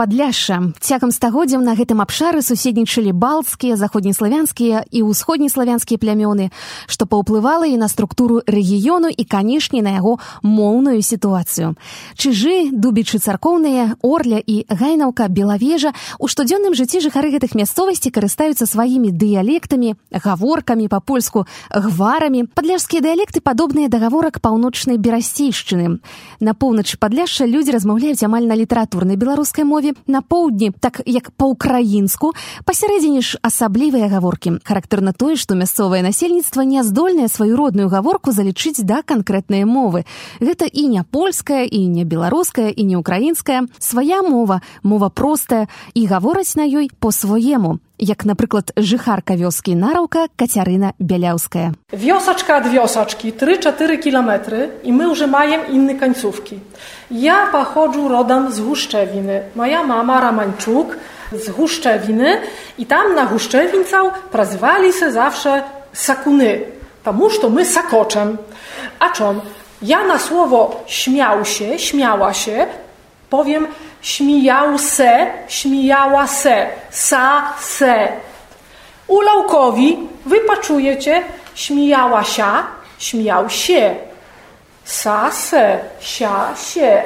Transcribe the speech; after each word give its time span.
падляшша. 0.00 0.72
Цягам 0.80 1.12
стагоддзяў 1.12 1.60
на 1.60 1.76
гэтым 1.76 2.00
абшары 2.00 2.40
суседнічалі 2.40 3.12
балцкія 3.12 3.76
заходнеславянскія 3.76 4.88
і 4.88 5.04
ўсходнеславянскія 5.04 6.00
плямёны 6.00 6.48
што 6.88 7.04
паўплывала 7.04 7.68
і 7.68 7.76
на 7.76 7.84
структуру 7.92 8.40
рэгіёну 8.48 9.12
і 9.12 9.24
канешне 9.28 9.84
на 9.84 9.92
яго 10.00 10.16
моўную 10.40 11.04
сітуацыю. 11.04 11.76
Чыжы 12.16 12.72
дубічы 12.72 13.20
царкоўныя 13.20 14.00
орля 14.00 14.40
і 14.40 14.64
гайнаўка 14.72 15.28
белавежа 15.28 15.92
у 16.16 16.32
штодзённым 16.32 16.72
жыцці 16.72 17.04
жыхары 17.04 17.28
гэтых 17.36 17.52
мясцовасці 17.52 18.08
карыстаюцца 18.08 18.64
сваімі 18.64 19.12
дыялектамі 19.12 20.00
гаворкамі 20.08 20.88
па-польску 20.88 21.44
гварамі. 21.68 22.48
Падляжскія 22.48 23.04
дыялекты 23.04 23.44
падобныя 23.44 23.92
да 23.92 24.00
гаворак 24.00 24.40
паўночнай 24.40 24.96
берасцейшчыны. 24.96 26.00
На 26.40 26.56
поўначы 26.56 26.96
падляшша 26.96 27.44
людзі 27.44 27.76
размаўляюць 27.76 28.24
амаль 28.24 28.48
на 28.48 28.56
літаратурнай 28.56 29.20
беларускай 29.20 29.60
беларускай 29.60 29.64
мове 29.90 29.96
на 30.06 30.22
поўдні 30.22 30.72
так 30.80 31.02
як 31.06 31.30
па-украінску 31.30 32.32
пасярэдзіне 32.64 33.20
ж 33.22 33.38
асаблівыя 33.42 34.08
гаворкі. 34.08 34.60
Характэрна 34.64 35.12
тое 35.12 35.36
што 35.36 35.54
мясцовае 35.54 36.02
насельніцтва 36.02 36.62
не 36.64 36.82
здольнае 36.82 37.28
сваю 37.28 37.56
родную 37.56 37.88
гаворку 37.88 38.32
залічыць 38.32 38.82
да 38.82 39.02
канкрэтныя 39.02 39.66
мовы. 39.66 40.04
Гэта 40.40 40.66
і 40.66 40.88
не 40.88 41.02
польская 41.04 41.64
і 41.64 41.86
не 41.86 42.04
беларуская 42.04 42.70
і 42.70 42.82
не 42.84 42.96
украінская. 42.96 43.66
Свая 43.78 44.22
мова 44.22 44.62
мова 44.82 45.08
простая 45.08 45.68
і 45.94 46.06
гавораць 46.06 46.56
на 46.56 46.66
ёй 46.66 46.90
по-своему 47.00 47.80
як 47.99 48.25
напрыклад 48.25 48.71
жыхарка 48.77 49.35
вёскі 49.39 49.75
нараўка 49.75 50.27
кацярына 50.35 50.93
бяляўская 50.99 51.73
вёсачка 51.91 52.59
ад 52.59 52.71
вёсачкі 52.71 53.31
тры-чатыры 53.31 53.97
кіламетры 53.97 54.69
і 54.83 54.91
мы 54.91 55.11
ўжо 55.11 55.27
маем 55.27 55.67
інны 55.69 55.95
канцówki 55.99 56.59
Ja 57.11 57.47
pochodzę 57.51 58.07
rodem 58.09 58.51
z 58.51 58.59
Huszczewiny. 58.59 59.41
Moja 59.55 59.83
mama 59.83 60.19
Ramańczuk 60.19 60.97
z 61.31 61.49
Huszczewiny 61.49 62.37
i 62.77 62.85
tam 62.85 63.15
na 63.15 63.25
Huszczewincał 63.25 64.11
prazywali 64.31 64.93
się 64.93 65.11
zawsze 65.11 65.63
sakuny. 65.93 66.61
Tamuż 67.03 67.39
to 67.39 67.49
my 67.49 67.65
sakoczem. 67.65 68.37
A 68.99 69.09
czym? 69.09 69.41
Ja 69.81 70.03
na 70.03 70.19
słowo 70.19 70.83
śmiał 70.87 71.45
się, 71.45 71.79
śmiała 71.79 72.33
się, 72.33 72.67
powiem 73.30 73.66
śmijał 74.02 74.78
se, 74.78 75.26
śmijała 75.48 76.26
se, 76.26 76.66
sa, 76.90 77.54
se. 77.60 78.08
U 79.08 79.20
Laukowi 79.20 79.98
wy 80.26 80.40
paczujecie 80.40 81.22
śmijała 81.54 82.24
się, 82.24 82.44
śmiał 82.98 83.50
się. 83.50 83.94
Sase, 84.84 85.78
siasie, 86.00 87.02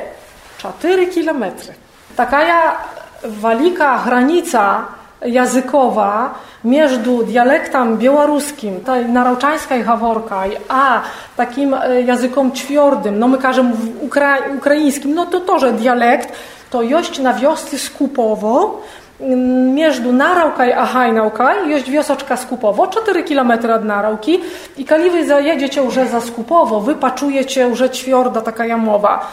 4 0.59 1.07
kilometry. 1.07 1.75
Taka 2.17 2.77
walika 3.25 3.99
granica 4.05 4.87
językowa 5.25 6.35
między 6.65 6.99
dialektem 7.27 7.99
białoruskim, 7.99 8.81
tej 8.81 9.07
narauczańskiej 9.07 9.83
haworkaj, 9.83 10.57
a 10.69 11.03
takim 11.37 11.75
e, 11.75 12.03
językiem 12.03 12.53
twardym, 12.53 13.19
no 13.19 13.29
my 13.29 13.39
każemy 13.39 13.73
ukra 14.01 14.39
ukraińskim, 14.59 15.15
no 15.15 15.27
to 15.27 15.41
to, 15.41 15.59
że 15.59 15.73
dialekt 15.73 16.33
to 16.71 16.83
jest 16.83 17.19
na 17.19 17.35
wiosce 17.35 17.79
skupowo, 17.79 18.81
między 19.21 20.13
Narałkaj 20.13 20.73
a 20.73 20.87
Hajnałkaj 20.87 21.71
jest 21.71 21.89
wiosoczka 21.89 22.37
Skupowo, 22.37 22.87
4 22.87 23.23
km 23.25 23.53
od 23.75 23.85
Narałki. 23.85 24.41
I 24.77 24.85
kali 24.85 25.11
wy 25.11 25.27
zajedziecie 25.27 25.81
już 25.81 25.95
za 25.95 26.21
Skupowo, 26.21 26.81
wy 26.81 26.95
paczujecie 26.95 27.63
już 27.63 27.83
ćwiorda 27.93 28.41
taka 28.41 28.67
jamowa. 28.67 29.31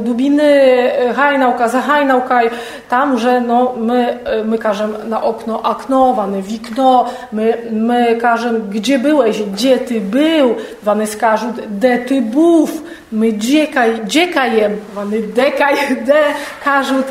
Dubiny 0.00 0.52
Hajnałka, 1.16 1.68
za 1.68 1.80
Hajnałkaj, 1.80 2.50
tam, 2.88 3.18
że 3.18 3.40
no, 3.40 3.74
my, 3.76 4.18
my 4.44 4.58
każemy 4.58 5.04
na 5.04 5.22
okno 5.22 5.62
aknowane, 5.62 6.42
wikno, 6.42 7.06
my, 7.32 7.58
my 7.70 8.16
każemy, 8.20 8.60
gdzie 8.60 8.98
byłeś, 8.98 9.42
gdzie 9.42 9.78
ty 9.78 10.00
był, 10.00 10.54
wany 10.82 11.06
skażą, 11.06 11.52
de 11.68 11.98
ty 11.98 12.22
bów, 12.22 12.82
my 13.12 13.32
dziekaj, 13.32 14.00
dziekajem, 14.04 14.76
wany 14.94 15.18
dekaj, 15.22 15.76
de 16.06 16.22
każut, 16.64 17.06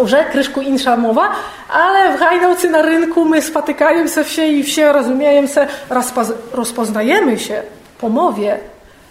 już 0.00 0.12
kryszku 0.30 0.60
insza 0.60 0.96
mowa, 0.96 1.30
ale 1.68 2.16
w 2.16 2.20
Hajdałcy 2.20 2.70
na 2.70 2.82
rynku 2.82 3.24
my 3.24 3.42
spotykają 3.42 4.08
się 4.08 4.24
wsie 4.24 4.46
i 4.46 4.64
wsie 4.64 4.92
rozumieją 4.92 5.46
się, 5.46 5.66
rozpoznajemy 6.52 7.38
się 7.38 7.62
po 8.00 8.08
mowie, 8.08 8.58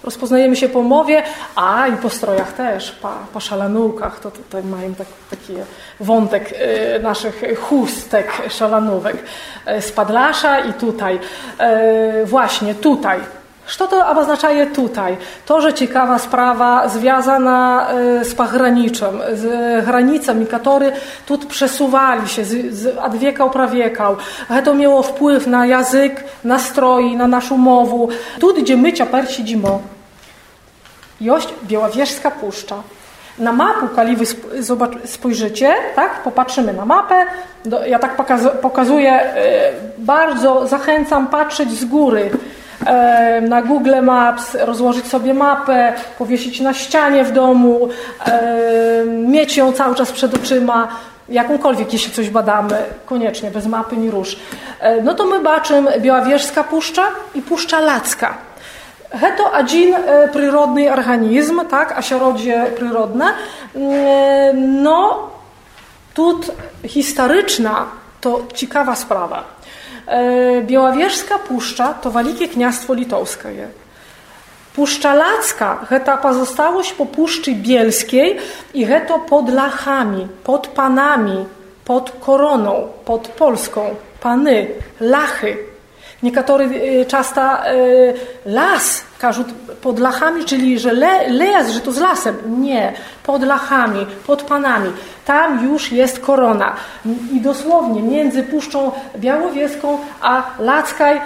rozpoznajemy 0.03 0.55
się 0.55 0.69
po 0.69 0.83
mowie, 0.83 1.23
a 1.55 1.87
i 1.87 1.97
po 1.97 2.09
strojach 2.09 2.53
też, 2.53 2.91
po, 2.91 3.09
po 3.33 3.39
szalanówkach, 3.39 4.19
to 4.19 4.31
tutaj 4.31 4.63
mają 4.63 4.95
tak, 4.95 5.07
taki 5.29 5.53
wątek 5.99 6.51
y, 6.51 6.99
naszych 6.99 7.59
chustek 7.59 8.41
szalanówek. 8.49 9.15
Y, 9.77 9.81
z 9.81 9.91
Padlasza 9.91 10.59
i 10.59 10.73
tutaj, 10.73 11.19
y, 12.21 12.25
właśnie 12.25 12.75
tutaj, 12.75 13.19
Co 13.77 13.87
to 13.87 14.09
oznacza 14.09 14.49
tutaj? 14.73 15.17
To, 15.45 15.61
że 15.61 15.73
ciekawa 15.73 16.19
sprawa 16.19 16.89
związana 16.89 17.87
z 18.23 18.35
pograniczem, 18.35 19.19
z 19.33 19.85
granicami, 19.85 20.45
które 20.45 20.91
tu 21.25 21.37
przesuwali 21.37 22.27
się 22.27 22.45
z, 22.45 22.73
z 22.73 22.97
od 22.97 23.15
wieka 23.15 23.49
prawiekał. 23.49 24.15
To 24.63 24.73
miało 24.73 25.03
wpływ 25.03 25.47
na 25.47 25.65
język, 25.65 26.23
nastroi, 26.43 27.15
na 27.15 27.27
naszą 27.27 27.57
mowę. 27.57 28.13
Tu, 28.39 28.53
gdzie 28.53 28.77
my 28.77 28.93
ciaper 28.93 29.31
siedzimy, 29.31 29.69
jest 31.21 31.49
Białowieżska 31.63 32.31
Puszcza. 32.31 32.75
Na 33.39 33.53
mapu, 33.53 33.87
kiedy 33.95 34.15
wy 34.15 34.25
spojrzycie, 35.05 35.73
tak, 35.95 36.23
popatrzymy 36.23 36.73
na 36.73 36.85
mapę, 36.85 37.25
ja 37.87 37.99
tak 37.99 38.15
pokazuję, 38.61 39.33
bardzo 39.97 40.67
zachęcam 40.67 41.27
patrzeć 41.27 41.71
z 41.71 41.85
góry, 41.85 42.29
na 43.42 43.62
Google 43.62 44.02
Maps, 44.02 44.54
rozłożyć 44.60 45.06
sobie 45.06 45.34
mapę, 45.34 45.92
powiesić 46.18 46.60
na 46.60 46.74
ścianie 46.74 47.24
w 47.24 47.32
domu, 47.32 47.88
mieć 49.06 49.56
ją 49.56 49.72
cały 49.72 49.94
czas 49.94 50.12
przed 50.12 50.34
oczyma, 50.34 50.88
jakąkolwiek, 51.28 51.92
jeśli 51.92 52.12
coś 52.12 52.30
badamy, 52.30 52.82
koniecznie, 53.06 53.50
bez 53.50 53.66
mapy 53.66 53.96
ni 53.96 54.10
rusz. 54.10 54.36
E, 54.80 55.02
no 55.02 55.14
to 55.14 55.24
my 55.24 55.40
baczymy 55.40 56.00
Białowieżska 56.00 56.64
Puszcza 56.64 57.02
i 57.34 57.42
Puszcza 57.42 57.80
Lacka. 57.80 58.34
To 59.36 59.52
один 59.52 59.94
przyrodny 60.30 60.92
organizm, 60.92 61.60
tak, 61.70 61.92
asiorodzie 61.92 62.66
przyrodne. 62.76 63.24
E, 63.24 64.52
no, 64.54 65.30
tu 66.14 66.40
historyczna 66.84 67.86
to 68.20 68.40
ciekawa 68.54 68.94
sprawa. 68.94 69.44
E, 70.07 70.61
Białowieżska 70.61 71.39
Puszcza 71.39 71.93
to 71.93 72.11
Wielkie 72.11 72.47
Kniastwo 72.47 72.93
Litowskie. 72.93 73.67
Puszcza 74.75 75.13
Lacka 75.13 75.85
to 76.05 76.17
pozostałość 76.17 76.93
po 76.93 77.05
Puszczy 77.05 77.55
Bielskiej 77.55 78.37
i 78.73 78.87
to 79.07 79.19
pod 79.19 79.49
Lachami, 79.49 80.27
pod 80.43 80.67
Panami, 80.67 81.45
pod 81.85 82.11
Koroną, 82.19 82.87
pod 83.05 83.27
Polską. 83.27 83.95
Pany, 84.21 84.67
Lachy, 84.99 85.57
Niektórzy 86.23 86.63
y, 86.63 87.05
często 87.05 87.41
y, 87.41 88.13
las 88.45 89.03
każą 89.19 89.43
pod 89.81 89.99
lachami, 89.99 90.45
czyli 90.45 90.79
że 90.79 90.93
le, 90.93 91.29
les, 91.29 91.69
że 91.69 91.79
to 91.79 91.91
z 91.91 91.99
lasem. 91.99 92.61
Nie, 92.61 92.93
pod 93.23 93.43
lachami, 93.43 94.05
pod 94.27 94.43
panami. 94.43 94.91
Tam 95.25 95.65
już 95.65 95.91
jest 95.91 96.19
korona. 96.19 96.75
I 97.33 97.41
dosłownie 97.41 98.01
między 98.01 98.43
Puszczą 98.43 98.91
Białowieską 99.17 99.97
a 100.21 100.43
Lackaj 100.59 101.21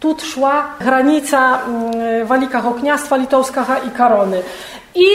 tu 0.00 0.16
szła 0.20 0.74
granica 0.80 1.58
mm, 1.62 2.26
Walika 2.26 2.64
Okniastwa 2.64 3.16
Litowskiego 3.16 3.72
i 3.86 3.90
Karony. 3.90 4.42
I 4.94 5.06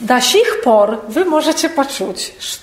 do 0.00 0.20
sich 0.20 0.60
por 0.64 0.98
wy 1.08 1.24
możecie 1.24 1.68
poczuć, 1.68 2.34
że 2.40 2.56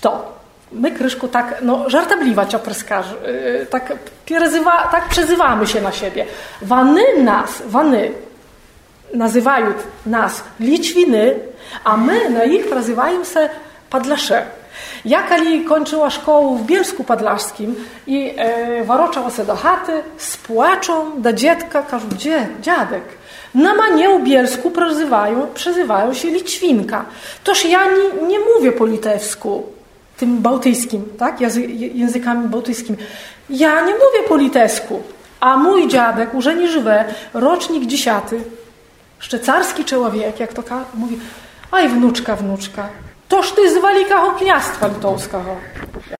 my, 0.71 0.92
Kryszku, 0.92 1.27
tak 1.27 1.56
no, 1.62 1.89
żartobliwa 1.89 2.45
ciopryskarzy, 2.45 3.16
yy, 3.25 3.66
tak, 3.66 3.94
przezywa, 4.25 4.88
tak 4.92 5.10
przezywamy 5.10 5.68
się 5.68 5.81
na 5.81 5.92
siebie. 5.92 6.25
Wany 6.62 7.01
nas, 7.24 7.62
wany 7.66 8.12
nazywają 9.13 9.74
nas 10.06 10.44
Liczwiny, 10.60 11.36
a 11.83 11.98
my 11.98 12.30
na 12.30 12.44
ich 12.44 12.71
nazywają 12.71 13.24
się 13.24 13.50
Padlasze. 13.89 14.45
Ja 15.06 15.24
kali 15.24 15.63
kończyła 15.63 16.10
szkołę 16.10 16.57
w 16.57 16.66
Bielsku 16.66 17.04
Padlaszskim 17.04 17.75
i 18.07 18.33
e, 18.38 18.83
waroczała 18.83 19.30
do 19.48 19.56
chaty 19.56 19.92
z 20.18 20.38
płaczą 20.38 21.22
do 21.22 21.33
dziecka, 21.33 21.81
każą, 21.81 22.07
gdzie, 22.10 22.48
dziadek? 22.62 23.04
Na 23.56 23.75
manię 23.75 24.19
Bielsku 24.24 24.72
przezywają, 24.72 25.48
przezywają 25.54 26.13
się 26.13 26.27
Liczwinka. 26.27 27.06
Toż 27.44 27.65
ja 27.65 27.86
nie, 27.86 28.27
nie 28.27 28.39
mówię 28.39 28.72
po 28.72 28.86
litewsku 28.86 29.63
tym 30.19 30.42
bałtyckim, 30.42 31.06
tak? 31.18 31.42
językami 31.94 32.48
bałtyckimi. 32.48 32.98
Ja 33.50 33.81
nie 33.81 33.94
mówię 33.94 34.27
po 34.27 34.38
litewsku, 34.38 35.04
a 35.39 35.57
mój 35.57 35.88
dziadek, 35.88 36.33
już 36.33 36.45
żywe, 36.68 37.06
rocznik 37.33 37.86
dziesiąty, 37.86 38.42
szczycarski 39.19 39.86
człowiek, 39.86 40.39
jak 40.39 40.54
to 40.54 40.63
mówi, 40.94 41.19
aj 41.71 41.89
wnuczka, 41.89 42.36
wnuczka, 42.36 42.89
Toż 43.30 43.52
ty 43.52 43.70
z 43.70 43.74
Великого 43.74 44.40
княства 44.40 44.88
Литовского. 44.88 45.58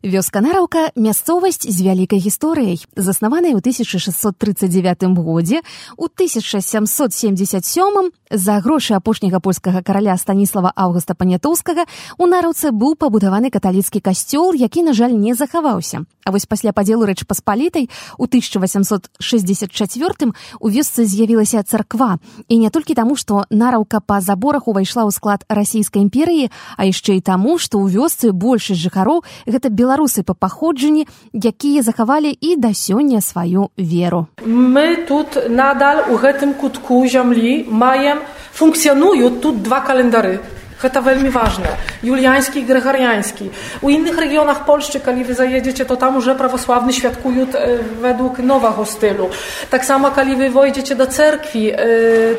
Вёска 0.04 0.42
Нараўка 0.42 0.92
мясцовасць 0.96 1.66
з 1.66 1.82
вялікай 1.82 2.20
гісторыяй, 2.22 2.86
заснаваная 2.96 3.58
ў 3.58 3.60
1639 3.60 5.04
годзе, 5.18 5.62
у 5.98 6.06
1777 6.06 8.12
за 8.30 8.62
грошы 8.62 8.94
апошняга 8.94 9.40
польскага 9.40 9.82
караля 9.82 10.18
Станіслава 10.18 10.72
Аўгуста 10.76 11.16
Панятоўскага 11.18 11.86
у 12.22 12.28
Нараўцы 12.30 12.72
быў 12.72 12.96
пабудаваны 12.96 13.50
каталіцкі 13.50 14.00
касцёл, 14.00 14.54
які, 14.54 14.84
на 14.84 14.94
жаль, 14.94 15.18
не 15.18 15.34
захаваўся. 15.34 16.06
А 16.24 16.32
вось 16.32 16.46
пасля 16.46 16.72
падзелу 16.72 17.06
рэч 17.10 17.26
паспалітай 17.26 17.90
у 18.22 18.30
1864 18.30 20.32
у 20.60 20.70
вёсцы 20.70 21.04
з'явілася 21.04 21.64
царква. 21.64 22.20
І 22.48 22.58
не 22.62 22.70
толькі 22.70 22.94
таму, 22.94 23.16
што 23.18 23.46
Нараўка 23.50 24.00
па 24.00 24.22
заборах 24.22 24.68
увайшла 24.70 25.10
ў 25.10 25.12
склад 25.12 25.44
расійскай 25.50 26.06
імперыі, 26.06 26.54
а 26.78 26.86
яшчэ 26.86 26.99
і 27.16 27.22
таму, 27.22 27.58
што 27.58 27.80
ў 27.80 27.88
вёсцы 27.96 28.32
большасць 28.36 28.84
жыхароў 28.84 29.24
гэта 29.48 29.72
беларусы 29.72 30.24
па 30.28 30.36
паходжанні, 30.36 31.08
якія 31.34 31.82
захавалі 31.82 32.30
і 32.32 32.56
да 32.60 32.76
сёння 32.76 33.22
сваю 33.24 33.72
веру. 33.78 34.28
Мы 34.44 35.08
тут 35.08 35.50
надаль 35.50 36.12
у 36.12 36.20
гэтым 36.20 36.54
кутку 36.54 37.08
зямлі 37.08 37.66
маем 37.72 38.20
функцыянуюць 38.54 39.40
тут 39.40 39.64
два 39.64 39.80
календары. 39.80 40.40
Гэта 40.83 41.01
вельмі 41.01 41.31
важна. 41.33 41.81
Юліянскі 42.03 42.61
і 42.61 42.69
грыгарыянскі. 42.69 43.49
У 43.81 43.89
інных 43.89 44.21
рэгіёнах 44.21 44.67
Польшчы, 44.69 45.01
калі 45.01 45.25
вы 45.25 45.33
заедзеце, 45.33 45.85
то 45.85 45.97
там 45.97 46.17
уже 46.17 46.35
праваславны 46.35 46.93
святкуюць 46.93 47.57
według 48.03 48.39
nowego 48.39 48.85
stylu. 48.85 49.31
Tak 49.71 49.85
samo, 49.85 50.11
kali 50.11 50.37
wy 50.37 50.51
wojdziecie 50.51 50.95
do 50.95 51.07
cerkwi, 51.07 51.73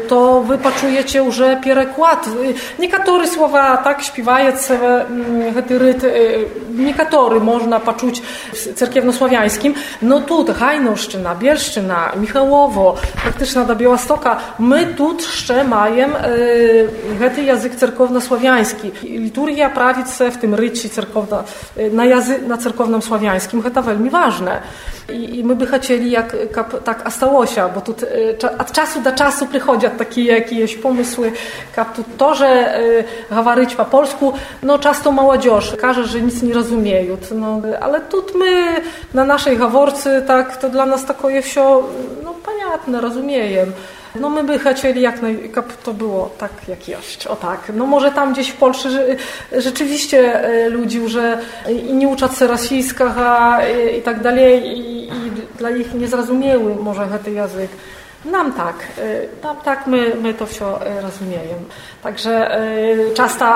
to 0.07 0.41
wy 0.41 0.57
poczujecie 0.57 1.19
już 1.19 1.41
pierekład. 1.63 2.29
Niektóre 2.79 3.27
słowa 3.27 3.77
tak 3.77 4.03
śpiewają 4.03 4.51
ten 5.67 5.77
ryt, 5.77 6.01
niektóre 6.69 7.39
można 7.39 7.79
poczuć 7.79 8.21
w 8.53 8.73
cerkiewnosławiańskim. 8.73 9.73
No 10.01 10.21
tu 10.21 10.45
Hajnoszczyna, 10.53 11.35
Bielszczyna, 11.35 12.12
Michałowo, 12.15 12.95
praktycznie 13.23 13.65
do 13.65 13.75
Białostoka, 13.75 14.38
my 14.59 14.85
tu 14.85 15.17
jeszcze 15.17 15.63
mamy 15.63 16.07
ten 17.35 17.45
język 17.45 17.75
cerkownosławiański 17.75 18.28
słowiański. 18.29 18.91
Liturgia 19.03 19.69
prawice 19.69 20.31
w 20.31 20.38
tym 20.38 20.56
rycie 20.56 20.89
cerkowna, 20.89 21.44
na, 21.91 22.06
jazy, 22.06 22.41
na 22.41 22.57
cerkownym 22.57 23.01
słowiańskim, 23.01 23.63
to 23.63 23.81
veľmi 23.81 24.09
ważne. 24.09 24.62
I, 25.09 25.39
I, 25.39 25.44
my 25.44 25.56
by 25.56 25.67
chcieli 25.67 26.12
jak 26.12 26.35
tak 26.83 27.07
astałosia, 27.07 27.69
bo 27.69 27.81
tu 27.81 27.95
od 28.59 28.71
czasu 28.71 29.01
do 29.01 29.12
czasu 29.12 29.47
przychodzą 29.47 29.89
takie 29.89 30.23
jakieś 30.23 30.75
pomysły, 30.75 31.31
kap 31.75 31.95
tu 31.95 32.03
to, 32.17 32.35
że 32.35 32.79
говорить 33.29 33.75
po 33.75 33.85
polsku, 33.85 34.33
no 34.63 34.79
często 34.79 35.12
młodzież 35.12 35.75
każe, 35.81 36.03
że 36.03 36.21
nic 36.21 36.41
nie 36.41 36.53
rozumieją. 36.53 37.17
No, 37.31 37.62
ale 37.81 38.01
tu 38.01 38.23
my 38.35 38.81
na 39.13 39.23
naszej 39.23 39.57
gaworcy, 39.57 40.23
tak, 40.27 40.57
to 40.57 40.69
dla 40.69 40.85
nas 40.85 41.06
takie 41.06 41.41
wsio, 41.41 41.83
no, 42.23 42.33
понятne, 42.33 43.01
rozumiejem. 43.01 43.73
No 44.14 44.30
my 44.30 44.44
by 44.44 44.58
chcieli 44.58 45.00
jak 45.00 45.22
naj... 45.22 45.50
to 45.82 45.94
było 45.94 46.30
tak 46.38 46.50
jak 46.68 46.88
jest, 46.88 47.26
o 47.26 47.36
tak. 47.36 47.72
No 47.74 47.86
może 47.86 48.10
tam 48.10 48.32
gdzieś 48.32 48.48
w 48.48 48.56
Polsce 48.56 48.88
rzeczywiście 49.52 50.42
ludzi, 50.70 51.00
że 51.08 51.38
i 51.70 51.94
nie 51.94 52.08
uczą 52.08 52.28
się 52.28 52.46
rosyjskiego 52.46 53.14
i, 53.92 53.98
i 53.98 54.02
tak 54.02 54.22
dalej 54.22 54.66
i, 54.66 55.08
i 55.08 55.30
dla 55.58 55.70
nich 55.70 55.94
nie 55.94 56.08
zrozumiały 56.08 56.74
może 56.74 57.08
ten 57.24 57.34
język. 57.34 57.70
Nam 58.25 58.52
tak, 58.52 58.75
nam 59.43 59.56
tak 59.56 59.87
my, 59.87 60.12
my 60.22 60.34
to 60.34 60.46
wszystko 60.46 60.81
rozumiemy. 61.02 61.55
Także 62.02 62.61
często 63.14 63.46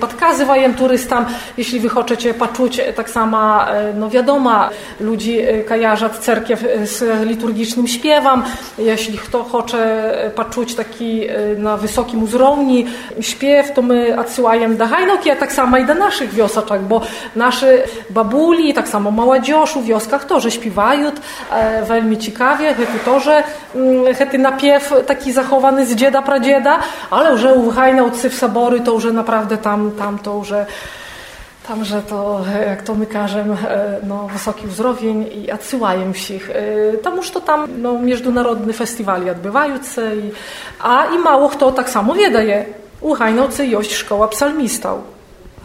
podkazywajem 0.00 0.74
turystom, 0.74 1.24
jeśli 1.56 1.80
wy 1.80 1.88
chcecie 1.88 2.34
poczuć 2.34 2.80
tak 2.96 3.10
samo, 3.10 3.60
no 3.94 4.10
wiadomo, 4.10 4.68
ludzi 5.00 5.40
kojarzą 5.68 6.08
cerkiew 6.08 6.60
z 6.82 7.26
liturgicznym 7.26 7.88
śpiewem. 7.88 8.42
Jeśli 8.78 9.18
kto 9.18 9.44
chce 9.44 10.12
poczuć 10.34 10.74
taki 10.74 11.26
na 11.56 11.76
wysokim 11.76 12.22
uzrowni 12.22 12.86
śpiew, 13.20 13.72
to 13.72 13.82
my 13.82 14.20
odsyłajemy 14.20 14.74
do 14.74 14.86
Hajnoki, 14.86 15.30
a 15.30 15.36
tak 15.36 15.52
samo 15.52 15.78
i 15.78 15.84
do 15.84 15.94
naszych 15.94 16.34
wiosaczek, 16.34 16.82
bo 16.82 17.00
nasze 17.36 17.78
babuli, 18.10 18.74
tak 18.74 18.88
samo 18.88 19.10
młodzież 19.10 19.74
w 19.74 19.84
wioskach 19.84 20.24
też 20.24 20.54
śpiewają, 20.54 21.12
veľmi 21.88 22.18
ciekawie, 22.18 22.74
to 23.04 23.20
też 23.20 23.28
hety 24.14 24.38
napiew 24.38 24.94
taki 25.06 25.32
zachowany 25.32 25.86
z 25.86 25.94
dzieda 25.94 26.22
pradzieda, 26.22 26.78
ale 27.10 27.30
już 27.30 27.44
u 27.44 27.70
Hajnaucy 27.70 28.30
w 28.30 28.34
Sabory 28.34 28.80
to 28.80 28.92
już 28.92 29.04
naprawdę 29.04 29.56
tam, 29.56 29.90
tam 29.90 30.18
to 30.18 30.34
już 30.34 30.52
tam, 31.68 31.84
że 31.84 32.02
to, 32.02 32.40
jak 32.66 32.82
to 32.82 32.94
my 32.94 33.06
każemy, 33.06 33.56
no, 34.02 34.28
wysoki 34.28 34.66
uzdrowień 34.66 35.26
i 35.32 35.52
odsyłają 35.52 36.12
ich. 36.30 36.50
Tam 37.02 37.16
już 37.16 37.30
to 37.30 37.40
tam 37.40 37.68
no, 37.82 37.98
międzynarodne 37.98 38.72
festiwali 38.72 39.30
odbywają 39.30 39.76
się, 39.76 40.10
a 40.82 41.06
i 41.06 41.18
mało 41.18 41.48
kto 41.48 41.72
tak 41.72 41.90
samo 41.90 42.14
wie 42.14 42.30
daje. 42.30 42.64
U 43.00 43.14
Hajnaucy 43.14 43.66
jest 43.66 43.92
szkoła 43.92 44.28
psalmistów. 44.28 45.17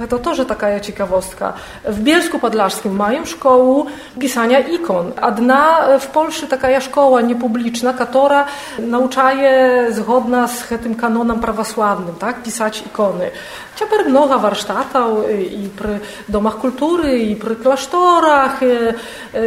To 0.09 0.19
też 0.19 0.41
taka 0.49 0.81
ciekawostka. 0.81 1.53
W 1.85 2.01
Bielsku 2.01 2.39
Podlaskim 2.39 2.97
mają 2.97 3.25
szkołę 3.25 3.85
pisania 4.19 4.61
ikon. 4.61 5.13
Одна 5.23 5.79
w 5.99 6.07
Polsce 6.07 6.47
taka 6.47 6.81
szkoła 6.81 7.21
niepubliczna, 7.21 7.93
która 7.93 8.47
nauczaje 8.79 9.87
zgodna 9.91 10.49
z 10.49 10.69
tym 10.83 10.95
kanonem 10.95 11.41
prawosławnym, 11.41 12.15
tak, 12.15 12.43
pisać 12.43 12.83
ikony. 12.87 13.31
Ciaper 13.77 14.07
mnoga 14.07 14.39
warsztatów 14.39 15.31
i 15.51 15.69
przy 15.69 15.99
domach 16.29 16.57
kultury, 16.57 17.19
i 17.19 17.37
przy 17.37 17.57
klasztorach, 17.57 18.61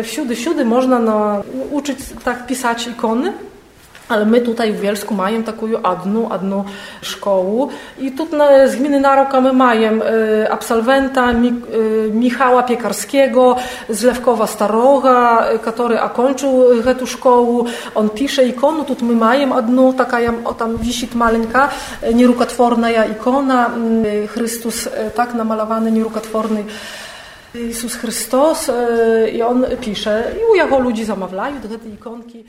wsiudy, 0.04 0.36
wsiudy 0.36 0.66
można 0.66 1.00
no, 1.00 1.44
uczyć 1.72 2.00
tak 2.24 2.48
pisać 2.48 2.88
ikony. 2.88 3.34
Ale 4.09 4.27
my 4.27 4.41
tutaj 4.41 4.73
w 4.73 4.81
Bielsku 4.81 5.15
mamy 5.15 5.43
taką 5.43 5.67
jedną, 5.67 6.33
jedną 6.33 6.65
szkołę 7.03 7.67
i 7.99 8.13
tu 8.13 8.27
z 8.67 8.77
gminy 8.77 9.01
Naroka 9.01 9.41
my 9.41 9.53
mamy 9.53 10.01
absolwenta 10.51 11.33
Michała 12.13 12.63
Piekarskiego 12.63 13.57
z 13.89 14.03
Lewkowa 14.03 14.47
Staroga, 14.47 15.47
który 15.73 16.01
okończył 16.01 16.65
tę 16.85 17.07
szkołę. 17.07 17.65
On 17.95 18.11
pisze 18.11 18.45
ikonu, 18.45 18.85
tu 18.85 19.05
my 19.05 19.15
mamy 19.15 19.57
jedną, 19.57 19.93
taka 19.93 20.19
o 20.45 20.55
tam 20.55 20.77
wisi 20.77 21.09
maleńka, 21.15 21.69
nierukotworna 22.15 22.91
ikona, 22.91 23.71
Chrystus 24.29 24.89
tak 25.15 25.35
namalowany, 25.35 25.93
nierukotworny 25.93 26.65
Jezus 27.55 27.95
Chrystus 27.95 28.71
i 29.33 29.43
on 29.43 29.67
pisze 29.81 30.25
i 30.37 30.53
u 30.53 30.55
jego 30.55 30.79
ludzi 30.79 31.05
zamawiają 31.05 31.61
do 31.61 31.79
tej 31.79 31.93
ikonki. 31.95 32.45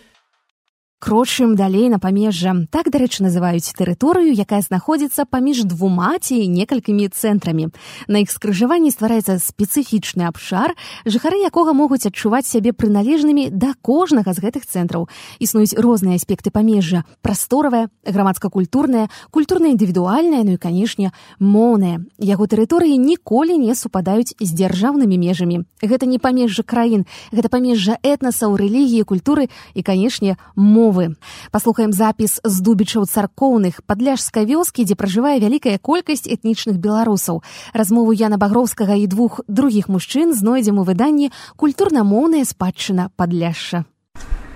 Крочым 0.99 1.55
далей 1.55 1.89
на 1.89 1.99
памежжа. 1.99 2.65
Так, 2.71 2.89
дарэчы, 2.89 3.21
называюць 3.21 3.69
тэрыторыю, 3.77 4.33
якая 4.33 4.65
знаходзіцца 4.65 5.29
паміж 5.29 5.69
двума 5.69 6.17
ці 6.17 6.41
некалькімі 6.49 7.13
цэнтрамі. 7.13 7.69
На 8.09 8.25
іх 8.25 8.33
скрыжаванні 8.33 8.89
ствараецца 8.89 9.37
спецыфічны 9.37 10.25
абшар, 10.25 10.73
жыхары 11.05 11.37
якога 11.45 11.77
могуць 11.77 12.09
адчуваць 12.09 12.49
сябе 12.49 12.73
прыналежнымі 12.73 13.53
да 13.53 13.77
кожнага 13.85 14.33
з 14.33 14.41
гэтых 14.41 14.65
цэнтраў. 14.65 15.05
Існуюць 15.37 15.77
розныя 15.77 16.17
аспекты 16.17 16.49
памежжа: 16.49 17.05
прасторавая, 17.21 17.93
грамадска-культурная, 18.01 19.13
культурна-індывідуальная, 19.29 20.41
ну 20.41 20.57
і, 20.57 20.57
канешне, 20.57 21.13
моўная. 21.37 22.01
Яго 22.17 22.49
тэрыторыі 22.49 22.97
ніколі 22.97 23.61
не 23.61 23.77
супадаюць 23.77 24.33
з 24.41 24.49
дзяржаўнымі 24.49 25.13
межамі. 25.13 25.61
Гэта 25.77 26.09
не 26.09 26.17
памежжа 26.17 26.65
краін, 26.65 27.05
гэта 27.29 27.53
памежжа 27.53 28.01
этнасаў, 28.01 28.57
рэлігіі, 28.57 29.05
культуры 29.05 29.53
і, 29.77 29.85
канешне, 29.85 30.41
мовы 30.57 30.86
мовы. 30.87 31.15
Паслухаем 31.51 31.91
запіс 31.91 32.39
з 32.43 32.55
дубічаў 32.63 33.03
царкоўных 33.11 33.83
падляжскай 33.83 34.47
вёскі, 34.47 34.87
дзе 34.87 34.95
пражывае 34.95 35.39
вялікая 35.43 35.75
колькасць 35.83 36.27
этнічных 36.27 36.79
беларусаў. 36.79 37.43
Размову 37.73 38.15
Яна 38.15 38.39
Багроўскага 38.39 38.95
і 38.95 39.07
двух 39.07 39.43
другіх 39.47 39.91
мужчын 39.91 40.31
знойдзем 40.31 40.79
у 40.79 40.87
выданні 40.87 41.31
культурна-моўная 41.59 42.47
спадчына 42.47 43.11
падляшша. 43.19 43.83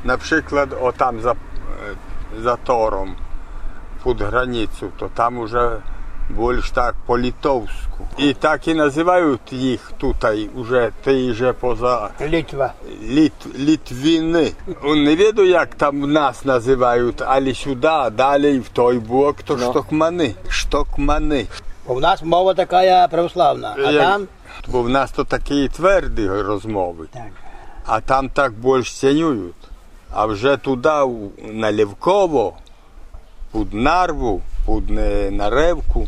Напрыклад, 0.03 0.73
о 0.73 0.91
там 0.91 1.21
за, 1.21 1.35
за 2.39 2.55
тором 2.55 3.15
під 4.03 4.21
границю, 4.21 4.91
то 4.97 5.09
там 5.13 5.37
уже 5.37 5.83
Больш 6.31 6.71
tak 6.71 6.95
po 7.07 7.15
litowsku. 7.15 8.05
I 8.17 8.35
tak 8.35 8.67
i 8.67 8.75
nazywają 8.75 9.37
ich 9.51 9.91
tutaj, 9.97 10.49
że 10.69 10.91
tej, 11.03 11.33
że 11.33 11.53
poza... 11.53 12.11
Litwa. 12.19 12.73
Lit, 13.01 13.45
Litwiny. 13.55 14.51
On 14.83 15.03
nie 15.03 15.17
wie, 15.17 15.45
jak 15.45 15.75
tam 15.75 16.13
nas 16.13 16.45
nazywają, 16.45 17.11
ale 17.27 17.55
сюда, 17.55 18.11
dalej 18.11 18.61
w 18.61 18.69
той 18.69 18.99
blok 18.99 19.43
to 19.43 19.55
no. 19.55 19.71
sztokmany. 19.71 20.33
Sztokmany. 20.49 21.45
Bo 21.87 21.95
w 21.95 22.01
nas 22.01 22.21
mowa 22.21 22.53
taka 22.53 23.07
prawosławna, 23.09 23.75
a 23.87 23.91
jak... 23.91 24.03
tam... 24.03 24.27
Bo 24.67 24.83
w 24.83 24.89
nas 24.89 25.11
to 25.11 25.25
takie 25.25 25.69
twarde 25.69 26.43
rozmowy. 26.43 27.07
Tak. 27.07 27.31
A 27.85 28.01
tam 28.01 28.29
tak 28.29 28.51
больш 28.53 28.93
ценюють. 28.93 29.71
А 30.13 30.25
вже 30.25 30.57
туди, 30.57 31.07
на 31.43 31.71
Левково, 31.71 32.53
під 33.53 33.73
Нарву, 33.73 34.41
під 34.65 34.89
Наревку, 35.31 36.07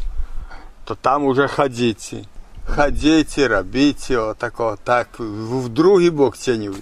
то 0.85 0.95
там 0.95 1.25
уже 1.25 1.47
хадзіце 1.47 2.23
хадзіце 2.65 3.47
рабіце 3.47 4.17
о 4.17 4.33
такого 4.33 4.77
так 4.83 5.19
в 5.19 5.69
другі 5.69 6.09
бок 6.09 6.37
ценю 6.37 6.75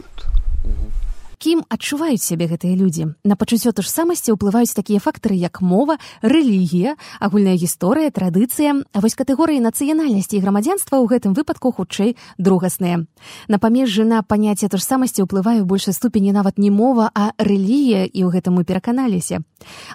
Кім 1.42 1.64
адчуваюць 1.74 2.22
сябе 2.22 2.46
гэтыя 2.46 2.78
людзі? 2.78 3.18
На 3.26 3.34
пачуццё 3.34 3.74
то 3.74 3.82
ж 3.82 3.90
самасці 3.90 4.38
ўплываюць 4.38 4.78
такія 4.78 5.02
фактары 5.02 5.34
як 5.34 5.58
мова 5.66 5.98
рэлігія 6.22 6.94
агульная 7.18 7.58
гісторыя 7.58 8.14
традыцыя. 8.14 8.86
А 8.94 9.02
вось 9.02 9.18
катэгорыі 9.18 9.58
нацыянальнасці 9.66 10.38
і 10.38 10.42
грамадзянства 10.46 11.02
ў 11.02 11.10
гэтым 11.10 11.34
выпадку 11.34 11.74
хутчэй 11.74 12.14
другасныя. 12.38 13.10
На 13.50 13.58
памежжы 13.58 14.06
на 14.06 14.22
паняцце 14.22 14.70
то 14.70 14.78
ж 14.78 14.86
самасці 14.86 15.26
ўплывае 15.26 15.66
ў 15.66 15.66
большай 15.66 15.98
ступені 15.98 16.30
нават 16.30 16.62
не 16.62 16.70
мова 16.70 17.10
а 17.10 17.34
рэлігія 17.42 18.06
і 18.06 18.22
ў 18.22 18.30
гэтым 18.38 18.62
мы 18.62 18.64
пераканаліся. 18.64 19.42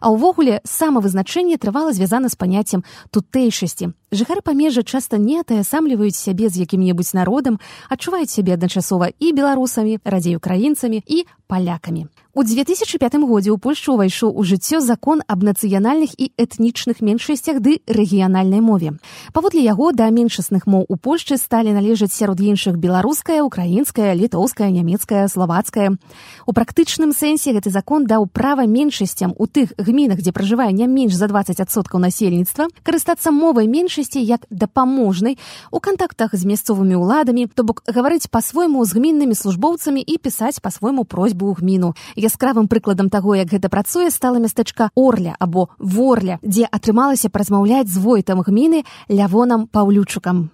А 0.03 0.11
ўвогуле 0.11 0.59
самавызначэнне 0.67 1.63
трывала 1.63 1.95
звязана 1.95 2.27
з 2.27 2.35
паняццем 2.35 2.83
тутэйшасці 3.15 3.95
жыхары 4.13 4.41
памежжа 4.43 4.83
часта 4.83 5.19
не 5.19 5.41
атаясамліваюць 5.41 6.17
сябе 6.17 6.49
з 6.49 6.63
якім-небудзь 6.67 7.15
народам 7.15 7.59
адчуваюць 7.89 8.31
сябе 8.31 8.55
адначасова 8.55 9.11
і 9.19 9.33
беларусамі 9.33 9.99
радзей 10.05 10.37
украінцамі 10.37 11.03
і 11.07 11.27
палякамі. 11.47 12.07
У 12.37 12.45
2005 12.45 13.01
годзе 13.25 13.49
ў 13.49 13.57
Польшу 13.57 13.97
ўвайшоў 13.97 14.29
у 14.29 14.45
жыццё 14.45 14.85
закон 14.85 15.25
аб 15.25 15.41
нацыянальных 15.41 16.13
і 16.21 16.37
этнічных 16.37 17.01
меншасцях 17.01 17.65
ды 17.65 17.81
рэгіянальнай 17.89 18.61
мове. 18.61 19.01
Паводле 19.33 19.65
яго 19.65 19.89
да 19.97 20.13
меншасных 20.13 20.69
моў 20.69 20.85
у 20.85 21.01
Польшчы 21.01 21.41
сталі 21.41 21.73
належаць 21.73 22.13
сярод 22.13 22.37
іншых 22.37 22.77
беларуская, 22.77 23.41
украінская, 23.41 24.13
літоўская, 24.13 24.69
нямецкая, 24.69 25.33
славацкая. 25.33 25.97
У 26.45 26.53
практычным 26.53 27.17
сэнсе 27.17 27.57
гэты 27.57 27.73
закон 27.73 28.05
даў 28.05 28.29
права 28.29 28.69
меншасцям 28.69 29.33
у 29.33 29.49
тых 29.49 29.73
гмінах, 29.81 30.21
дзе 30.21 30.37
пражывае 30.37 30.77
не 30.77 30.85
менш 30.85 31.17
за 31.17 31.33
20соткаў 31.33 32.05
насельніцтва, 32.05 32.69
карыстацца 32.85 33.33
мовай 33.33 33.65
меншасці 33.65 34.21
як 34.21 34.45
дапаможнай 34.53 35.41
у 35.73 35.81
кантактах 35.81 36.37
з 36.37 36.45
мясцовымі 36.45 37.01
ўладамі, 37.01 37.49
то 37.49 37.65
бок 37.65 37.81
гаварыць 37.89 38.29
па-свойму 38.29 38.85
з 38.85 38.93
гміннымі 38.93 39.33
службоўцамі 39.33 40.05
і 40.05 40.21
пісаць 40.21 40.61
па-свойму 40.61 41.09
просьбу 41.09 41.49
ў 41.49 41.65
гміну. 41.65 41.97
Яскравым 42.27 42.67
прыкладам 42.67 43.07
таго, 43.07 43.39
як 43.39 43.55
гэта 43.55 43.71
працуе 43.71 44.11
стала 44.11 44.43
мястэчка 44.43 44.91
орля 44.99 45.37
або 45.39 45.69
ворля, 45.79 46.43
дзе 46.43 46.67
атрымалася 46.67 47.31
празмаўляць 47.31 47.87
з 47.87 48.03
войтам 48.03 48.43
гміны 48.43 48.83
лявонам 49.07 49.71
паўлючукам. 49.71 50.51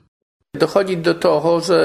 Dochodzi 0.54 0.96
do 0.96 1.14
toho, 1.14 1.60
że 1.60 1.78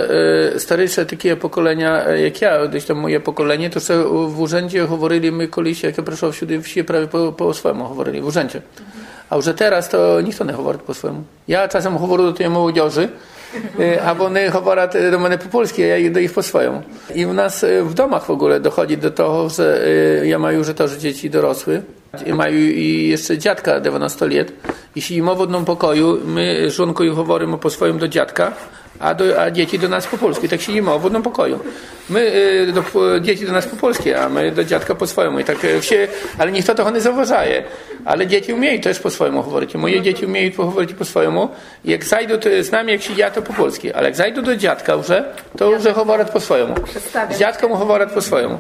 y, 0.56 0.60
starsze 0.60 1.06
takie 1.06 1.36
pokolenia 1.36 2.04
jak 2.10 2.42
ja, 2.42 2.68
gdzieś 2.68 2.86
tam 2.86 2.98
moje 2.98 3.20
pokolenie, 3.20 3.70
to 3.70 3.80
sobie 3.80 4.04
w 4.04 4.42
urzędzie 4.42 4.88
говорили 4.88 5.32
my 5.32 5.48
колись, 5.48 5.84
jak 5.84 5.98
ja 5.98 6.04
прийшов 6.04 6.36
сюди, 6.36 6.58
всі 6.58 6.84
prawie 6.84 7.08
по, 7.08 7.32
по 7.32 7.54
говорили 7.74 8.20
в 8.22 8.28
urzędzie. 8.28 8.62
A 9.30 9.38
вже 9.38 9.54
teraz 9.54 9.90
to 9.90 10.22
ніхто 10.22 10.44
не 10.44 10.54
говорить 10.54 10.82
по 10.82 10.94
своєму. 10.94 11.24
Я 11.48 11.68
часом 11.68 11.98
говорю 11.98 12.24
до 12.24 12.32
тієї 12.32 12.54
молодежі, 12.54 13.10
Y, 13.80 14.00
a 14.02 14.12
one 14.14 14.52
chowora 14.52 14.88
te 14.88 15.08
y, 15.08 15.12
domeny 15.12 15.38
po 15.38 15.50
polsku, 15.50 15.82
ja 15.82 15.98
idę 15.98 16.22
ich 16.22 16.34
po 16.34 16.44
swoją. 16.44 16.82
I 17.16 17.26
u 17.26 17.34
nas 17.34 17.64
y, 17.64 17.84
w 17.84 17.94
domach 17.94 18.26
w 18.26 18.30
ogóle 18.30 18.60
dochodzi 18.60 18.98
do 18.98 19.12
tego, 19.12 19.50
że 19.50 19.88
ja 20.24 20.40
mają 20.40 20.58
już 20.58 20.68
to, 20.76 20.88
że 20.88 20.98
dzieci 20.98 21.30
dorosły, 21.30 21.82
mają 22.34 22.56
i 22.56 23.08
jeszcze 23.10 23.38
dziadka 23.38 23.82
19 23.82 24.28
lat. 24.28 24.48
Jeśli 24.96 25.18
im 25.18 25.30
w 25.36 25.66
pokoju, 25.66 26.20
my 26.26 26.72
żonką 26.72 27.04
i 27.04 27.10
choworymy 27.10 27.58
po 27.58 27.70
swoim 27.70 27.98
do 27.98 28.08
dziadka, 28.08 28.54
a, 29.00 29.14
do, 29.14 29.42
a 29.42 29.52
dzieci 29.52 29.80
do 29.80 29.90
nas 29.90 30.08
po 30.08 30.18
polsku. 30.18 30.48
Tak 30.48 30.62
siedzimy 30.62 31.00
w 31.00 31.04
jednym 31.04 31.24
pokoju. 31.24 31.60
My, 32.10 32.32
do, 32.74 33.20
dzieci 33.20 33.46
do 33.46 33.52
nas 33.52 33.68
po 33.68 33.76
polsku, 33.76 34.04
a 34.22 34.30
my 34.30 34.52
do 34.52 34.64
dziadka 34.64 34.96
po 34.96 35.08
swojemu. 35.08 35.40
I 35.40 35.44
tak 35.44 35.58
wsie, 35.82 36.08
ale 36.38 36.52
nikt 36.52 36.68
tego 36.68 36.90
nie 36.90 37.02
zauważaje. 37.02 37.64
Ale 38.06 38.28
dzieci 38.28 38.54
umieją 38.54 38.82
też 38.82 39.00
po 39.00 39.10
swojemu 39.10 39.44
mówić. 39.44 39.76
Moje 39.76 40.02
dzieci 40.02 40.26
umieją 40.26 40.52
mówić 40.58 40.94
po 40.94 41.06
swojemu. 41.06 41.50
Jak 41.86 42.06
zajdą 42.06 42.38
to 42.38 42.50
z 42.62 42.72
nami, 42.72 42.92
jak 42.92 43.02
się 43.02 43.14
ja 43.14 43.32
to 43.32 43.42
po 43.42 43.54
polsku. 43.54 43.88
Ale 43.94 44.06
jak 44.06 44.16
zajdą 44.16 44.42
do 44.42 44.56
dziadka 44.56 44.94
już, 44.94 45.08
to 45.58 45.72
już 45.72 45.84
mówią 45.84 46.26
po 46.34 46.40
swojemu. 46.40 46.76
Z 47.32 47.40
dziadką 47.40 47.68
mówią 47.70 48.08
po 48.14 48.22
swojemu. 48.22 48.60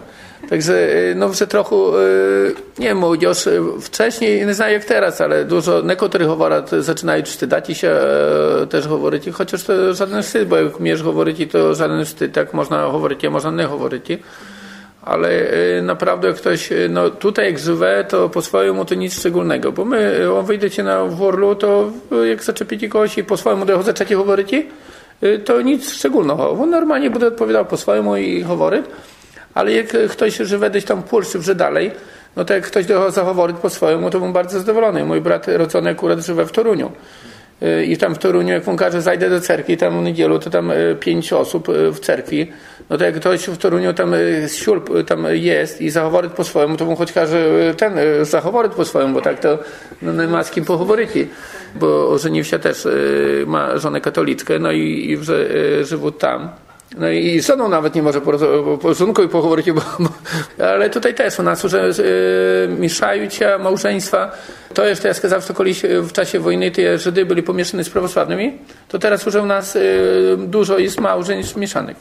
Także 0.49 0.73
y, 0.73 1.15
no, 1.15 1.33
że 1.33 1.47
trochę, 1.47 1.75
y, 1.75 2.55
nie 2.79 2.87
wiem, 2.87 2.97
młodzież 2.97 3.47
y, 3.47 3.61
wcześniej, 3.81 4.45
nie 4.45 4.53
znam 4.53 4.71
jak 4.71 4.85
teraz, 4.85 5.21
ale 5.21 5.45
dużo, 5.45 5.81
niektórzy 5.81 6.27
mówią, 6.27 6.49
zaczynają 6.79 7.23
wstydzać 7.23 7.77
się 7.77 7.89
e, 7.89 8.67
też 8.67 8.87
mówić, 8.87 9.23
chociaż 9.33 9.63
to 9.63 9.93
żaden 9.93 10.23
wstyd, 10.23 10.47
bo 10.47 10.57
jak 10.57 10.79
umiesz 10.79 11.03
mówić, 11.03 11.51
to 11.51 11.75
żaden 11.75 12.05
wstyd, 12.05 12.33
tak 12.33 12.53
można 12.53 12.89
mówić, 12.89 13.25
a 13.25 13.29
można 13.29 13.51
nie 13.51 13.67
mówić. 13.67 14.05
Ale 15.01 15.29
naprawdę 15.81 16.33
ktoś, 16.33 16.69
no 16.89 17.09
tutaj 17.09 17.45
jak 17.45 17.59
żywe, 17.59 18.05
to 18.09 18.29
po 18.29 18.41
swojemu 18.41 18.85
to 18.85 18.95
nic 18.95 19.19
szczególnego, 19.19 19.71
bo 19.71 19.85
my, 19.85 20.27
on 20.39 20.45
wyjdziecie 20.45 20.83
na 20.83 21.05
worlu, 21.05 21.55
to 21.55 21.91
jak 22.29 22.43
zaczepicie 22.43 22.89
kogoś 22.89 23.17
i 23.17 23.23
po 23.23 23.37
swojemu 23.37 23.65
trochę 23.65 23.83
zaczęcie 23.83 24.17
mówić, 24.17 24.51
to 25.45 25.61
nic 25.61 25.93
szczególnego. 25.93 26.51
On 26.51 26.69
normalnie 26.69 27.09
będzie 27.09 27.27
odpowiadał 27.27 27.65
po 27.65 27.77
swojemu 27.77 28.17
i 28.17 28.43
mówić, 28.43 28.83
ale 29.57 29.71
jak 29.73 29.87
ktoś 30.09 30.37
żywe 30.37 30.69
gdzieś 30.69 30.85
tam 30.85 31.03
Polsce, 31.03 31.41
że 31.41 31.55
dalej, 31.55 31.91
no 32.35 32.45
to 32.45 32.53
jak 32.53 32.67
ktoś 32.67 32.85
do 32.85 33.11
zachowować 33.11 33.55
po 33.61 33.69
swojemu, 33.69 34.09
to 34.09 34.19
bym 34.19 34.33
bardzo 34.33 34.59
zadowolony. 34.59 35.05
Mój 35.05 35.21
brat 35.21 35.47
rodzony 35.47 35.89
akurat 35.89 36.19
żywe 36.19 36.45
w 36.45 36.51
Toruniu. 36.51 36.91
I 37.87 37.97
tam 37.97 38.15
w 38.15 38.17
Toruniu, 38.17 38.53
jak 38.53 38.67
on 38.67 38.77
każe, 38.77 39.01
zajdę 39.01 39.29
do 39.29 39.41
cerkwi, 39.41 39.77
tam 39.77 39.99
w 39.99 40.03
niedzielu, 40.03 40.39
to 40.39 40.49
tam 40.49 40.71
pięć 40.99 41.33
osób 41.33 41.67
w 41.91 41.99
cerkwi. 41.99 42.51
No 42.89 42.97
to 42.97 43.03
jak 43.03 43.15
ktoś 43.15 43.47
w 43.47 43.57
Toruniu 43.57 43.93
tam 43.93 44.13
siulp 44.47 44.89
tam 45.07 45.25
jest 45.31 45.81
i 45.81 45.89
zachowować 45.89 46.31
po 46.31 46.43
swojemu, 46.43 46.77
to 46.77 46.85
bym 46.85 46.95
choć 46.95 47.11
każe 47.11 47.45
ten 47.77 47.93
zachowować 48.21 48.71
po 48.71 48.85
swojemu, 48.85 49.13
bo 49.13 49.21
tak 49.21 49.39
to 49.39 49.59
no, 50.01 50.13
nie 50.13 50.27
ma 50.27 50.43
z 50.43 50.51
kim 50.51 50.65
pochoworyć. 50.65 51.09
Bo 51.75 52.09
ożenił 52.09 52.43
się 52.43 52.59
też, 52.59 52.87
ma 53.45 53.77
żonę 53.77 54.01
katolickę, 54.01 54.59
no 54.59 54.71
i, 54.71 55.11
i 55.11 55.17
żywą 55.85 56.11
tam. 56.11 56.49
No 56.99 57.09
i 57.09 57.39
z 57.39 57.47
żoną 57.47 57.69
nawet 57.69 57.95
nie 57.95 58.03
może 58.03 58.21
po 58.21 59.23
i 59.23 59.27
pochoworyć, 59.27 59.71
bo, 59.71 59.81
bo, 59.99 60.09
ale 60.65 60.89
tutaj 60.89 61.15
też 61.15 61.39
u 61.39 61.43
nas 61.43 61.63
że 61.63 61.85
y, 61.85 61.93
e, 62.63 62.67
mieszają 62.67 63.29
się 63.29 63.57
małżeństwa. 63.59 64.31
To 64.73 64.85
jeszcze, 64.85 65.07
jak 65.07 65.17
zawsze 65.17 65.53
kiedyś 65.53 65.85
e, 65.85 66.01
w 66.01 66.11
czasie 66.11 66.39
wojny 66.39 66.71
te 66.71 66.97
Żydy 66.97 67.25
byli 67.25 67.43
pomieszani 67.43 67.83
z 67.83 67.89
prawosławnymi, 67.89 68.57
to 68.87 68.99
teraz 68.99 69.25
już 69.25 69.35
u 69.35 69.45
nas 69.45 69.75
y, 69.75 70.37
dużo 70.37 70.77
jest 70.77 70.99
małżeństw 70.99 71.55
mieszanych. 71.55 71.97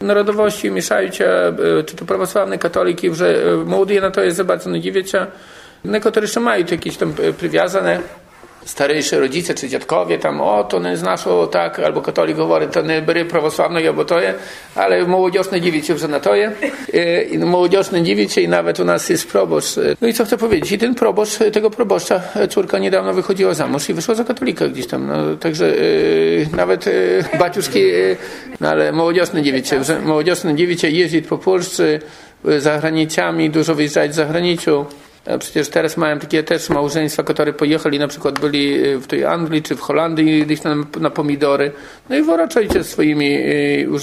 Narodowości 0.00 0.70
mieszają 0.70 1.12
się, 1.12 1.54
y, 1.80 1.84
czy 1.84 1.96
to 1.96 2.04
prawosławni, 2.04 2.58
katoliki, 2.58 3.14
że 3.14 3.34
y, 3.36 4.00
na 4.00 4.00
no 4.00 4.10
to 4.10 4.22
jest 4.22 4.42
bardzo 4.42 4.70
nie 4.70 4.80
dziwię 4.80 5.06
się. 5.06 5.26
No, 5.84 5.92
Niektórzy 5.92 6.20
jeszcze 6.20 6.40
mają 6.40 6.64
jakieś 6.70 6.96
tam 6.96 7.14
przywiązane 7.36 8.00
starejsi 8.64 9.16
rodzice 9.16 9.54
czy 9.54 9.68
dziadkowie 9.68 10.18
tam, 10.18 10.40
o 10.40 10.64
to 10.64 10.80
nie 10.80 10.96
znasz, 10.96 11.24
tak, 11.50 11.78
albo 11.78 12.02
katolik 12.02 12.36
mówi, 12.36 12.66
to 12.72 12.82
nie 12.82 13.02
bry 13.02 13.24
prawosławny, 13.24 13.88
albo 13.88 14.04
to 14.04 14.20
je, 14.20 14.34
ale 14.74 15.04
młodzież 15.06 15.50
nie 15.52 15.60
dziwi 15.60 15.82
się, 15.82 15.98
że 15.98 16.08
na 16.08 16.20
to 16.20 16.34
je. 16.34 16.52
I 17.30 17.38
młodzież 17.38 17.92
nie 17.92 18.02
dziwi 18.02 18.28
się 18.28 18.40
i 18.40 18.48
nawet 18.48 18.80
u 18.80 18.84
nas 18.84 19.08
jest 19.08 19.28
proboszcz. 19.28 19.76
No 20.00 20.08
i 20.08 20.14
co 20.14 20.24
chcę 20.24 20.36
powiedzieć? 20.36 20.72
I 20.72 20.78
ten 20.78 20.94
proboszcz, 20.94 21.38
tego 21.52 21.70
proboszcza 21.70 22.22
córka 22.50 22.78
niedawno 22.78 23.14
wychodziła 23.14 23.54
za 23.54 23.66
mąż 23.66 23.88
i 23.88 23.94
wyszła 23.94 24.14
za 24.14 24.24
katolika 24.24 24.68
gdzieś 24.68 24.86
tam. 24.86 25.06
No, 25.06 25.36
także 25.36 25.68
yy, 25.70 26.46
nawet 26.56 26.86
yy, 26.86 27.24
baciuszki, 27.38 27.78
yy, 27.78 28.16
no 28.60 28.68
ale 28.68 28.92
młodzież 28.92 29.32
nie 29.32 29.42
dziwi 29.42 29.64
się, 29.66 29.84
że 29.84 30.00
młodzież 30.00 30.44
nie 30.44 30.54
dziwi 30.54 30.78
się 30.78 30.88
jeździć 30.88 31.26
po 31.26 31.38
Polsce, 31.38 32.00
za 32.58 32.78
granicami, 32.78 33.50
dużo 33.50 33.74
wyjeżdżać 33.74 34.14
za 34.14 34.24
granicą. 34.24 34.84
Przecież 35.38 35.68
teraz 35.68 35.96
mają 35.96 36.18
takie 36.18 36.42
też 36.42 36.68
małżeństwa, 36.70 37.22
które 37.22 37.52
pojechali, 37.52 37.98
na 37.98 38.08
przykład 38.08 38.40
byli 38.40 38.78
w 38.96 39.06
tej 39.06 39.24
Anglii 39.24 39.62
czy 39.62 39.76
w 39.76 39.80
Holandii 39.80 40.46
gdzieś 40.46 40.62
na, 40.62 40.76
na 41.00 41.10
pomidory. 41.10 41.72
No 42.10 42.16
i 42.16 42.22
wracają 42.22 42.70
się 42.72 42.84
swoimi 42.84 43.38
już 43.82 44.02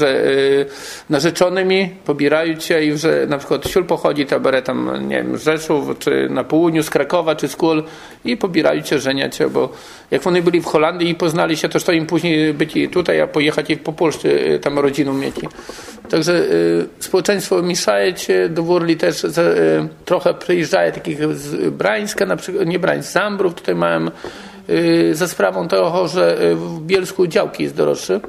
narzeczonymi, 1.09 1.89
pobierają 2.05 2.59
się 2.59 2.81
i 2.81 2.87
już 2.87 3.01
na 3.27 3.37
przykład 3.37 3.67
siul 3.67 3.85
pochodzi, 3.85 4.25
to 4.25 4.39
bere 4.39 4.61
tam, 4.61 5.07
nie 5.07 5.15
wiem, 5.15 5.37
z 5.37 5.43
Rzeszów, 5.43 5.99
czy 5.99 6.29
na 6.29 6.43
południu, 6.43 6.83
z 6.83 6.89
Krakowa, 6.89 7.35
czy 7.35 7.47
z 7.47 7.55
Kul 7.55 7.83
i 8.25 8.37
pobierają 8.37 8.83
się, 8.83 8.99
żeniać 8.99 9.35
się, 9.35 9.49
bo 9.49 9.69
jak 10.11 10.27
oni 10.27 10.41
byli 10.41 10.61
w 10.61 10.65
Holandii 10.65 11.09
i 11.09 11.15
poznali 11.15 11.57
się, 11.57 11.69
to 11.69 11.79
to 11.79 11.91
im 11.91 12.05
później 12.05 12.53
być 12.53 12.73
tutaj, 12.91 13.21
a 13.21 13.27
pojechać 13.27 13.69
i 13.69 13.77
po 13.77 13.93
Polsce 13.93 14.29
tam 14.61 14.79
rodziną 14.79 15.13
mieć. 15.13 15.35
Także 16.09 16.45
społeczeństwo 16.99 17.61
mieszaje 17.61 18.17
się, 18.17 18.49
do 18.49 18.63
Wurli 18.63 18.97
też 18.97 19.25
trochę 20.05 20.33
przyjeżdżaje 20.33 20.91
takich 20.91 21.16
z 21.31 21.73
Brańska, 21.73 22.25
na 22.25 22.35
przykład, 22.35 22.67
nie 22.67 22.79
Brańsk, 22.79 23.11
Zambrów, 23.11 23.53
tutaj 23.53 23.75
mają 23.75 24.07
y, 24.69 25.15
za 25.15 25.27
sprawą 25.27 25.67
tego, 25.67 26.07
że 26.07 26.37
w 26.55 26.79
Bielsku 26.79 27.27
działki 27.27 27.63
jest 27.63 27.75
droższe. 27.75 28.19